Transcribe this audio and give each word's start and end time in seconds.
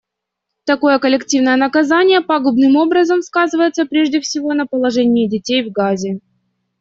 Такое 0.65 0.97
коллективное 0.97 1.55
наказание 1.57 2.21
пагубным 2.21 2.75
образом 2.75 3.21
сказывается, 3.21 3.85
прежде 3.85 4.19
всего, 4.19 4.55
на 4.55 4.65
положении 4.65 5.29
детей 5.29 5.63
в 5.63 5.71
Газе. 5.71 6.21